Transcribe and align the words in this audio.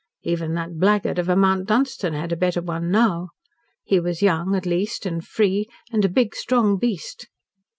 Even 0.23 0.55
that 0.55 0.79
blackguard 0.79 1.19
of 1.19 1.29
a 1.29 1.35
Mount 1.35 1.67
Dunstan 1.67 2.13
had 2.15 2.31
a 2.31 2.35
better 2.35 2.59
one 2.63 2.89
now. 2.89 3.29
He 3.83 3.99
was 3.99 4.23
young, 4.23 4.55
at 4.55 4.65
least, 4.65 5.05
and 5.05 5.23
free 5.23 5.67
and 5.91 6.03
a 6.03 6.09
big 6.09 6.33
strong 6.33 6.79
beast. 6.79 7.27